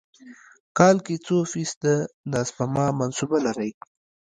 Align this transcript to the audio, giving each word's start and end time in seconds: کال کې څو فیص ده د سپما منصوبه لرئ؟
کال 0.77 0.95
کې 1.05 1.15
څو 1.25 1.37
فیص 1.51 1.71
ده 1.83 1.95
د 2.31 2.33
سپما 2.49 2.85
منصوبه 2.99 3.37
لرئ؟ 3.45 3.71